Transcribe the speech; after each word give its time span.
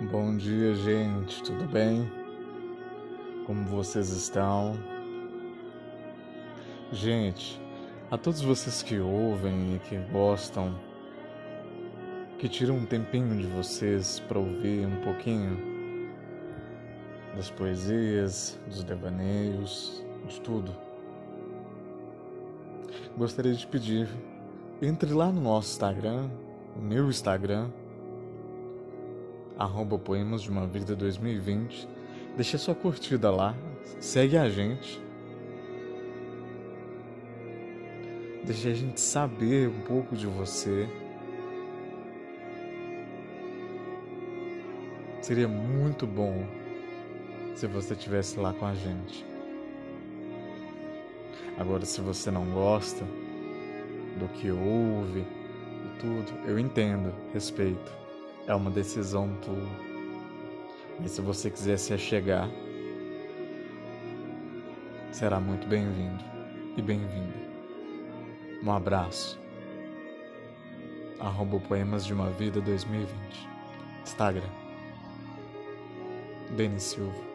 Bom 0.00 0.36
dia, 0.36 0.76
gente, 0.76 1.42
tudo 1.42 1.66
bem? 1.66 2.08
Como 3.44 3.64
vocês 3.64 4.10
estão? 4.10 4.78
Gente, 6.92 7.60
a 8.08 8.16
todos 8.16 8.40
vocês 8.40 8.80
que 8.80 9.00
ouvem 9.00 9.74
e 9.74 9.78
que 9.80 9.96
gostam, 10.12 10.78
que 12.38 12.48
tiram 12.48 12.76
um 12.76 12.86
tempinho 12.86 13.36
de 13.36 13.48
vocês 13.48 14.20
para 14.20 14.38
ouvir 14.38 14.86
um 14.86 15.00
pouquinho 15.00 15.58
das 17.34 17.50
poesias, 17.50 18.56
dos 18.68 18.84
devaneios, 18.84 20.06
de 20.28 20.40
tudo. 20.42 20.76
Gostaria 23.16 23.52
de 23.52 23.66
pedir, 23.66 24.08
entre 24.80 25.12
lá 25.12 25.32
no 25.32 25.40
nosso 25.40 25.72
Instagram, 25.72 26.30
o 26.76 26.80
meu 26.80 27.08
Instagram, 27.08 27.68
arroba 29.58 29.98
Poemas 29.98 30.42
de 30.42 30.50
uma 30.50 30.66
Vida 30.66 30.94
2020. 30.94 31.88
Deixa 32.36 32.56
sua 32.56 32.74
curtida 32.74 33.30
lá, 33.30 33.54
segue 33.98 34.36
a 34.36 34.48
gente. 34.48 35.02
Deixa 38.44 38.68
a 38.68 38.74
gente 38.74 39.00
saber 39.00 39.68
um 39.68 39.80
pouco 39.80 40.16
de 40.16 40.26
você. 40.26 40.88
Seria 45.20 45.48
muito 45.48 46.06
bom 46.06 46.46
se 47.54 47.66
você 47.66 47.92
estivesse 47.92 48.38
lá 48.38 48.52
com 48.52 48.64
a 48.64 48.74
gente. 48.74 49.26
Agora, 51.58 51.84
se 51.84 52.00
você 52.00 52.30
não 52.30 52.46
gosta 52.52 53.04
do 54.16 54.28
que 54.28 54.50
ouve 54.50 55.20
e 55.20 56.00
tudo, 56.00 56.32
eu 56.46 56.56
entendo, 56.58 57.12
respeito 57.34 58.07
é 58.48 58.54
uma 58.54 58.70
decisão 58.70 59.28
tua. 59.42 59.68
E 61.04 61.08
se 61.08 61.20
você 61.20 61.50
quiser 61.50 61.78
se 61.78 61.92
achegar, 61.92 62.48
será 65.12 65.38
muito 65.38 65.68
bem-vindo 65.68 66.24
e 66.76 66.82
bem-vinda. 66.82 67.36
Um 68.64 68.72
abraço. 68.72 69.38
Arroba 71.20 71.60
Poemas 71.60 72.06
de 72.06 72.14
uma 72.14 72.30
Vida 72.30 72.60
2020. 72.60 73.48
Instagram. 74.02 74.50
Denis 76.56 76.82
Silva. 76.84 77.27